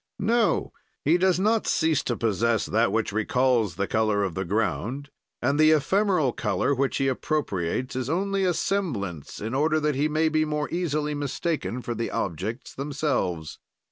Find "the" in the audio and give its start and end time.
3.75-3.85, 4.33-4.43, 5.59-5.69, 11.93-12.09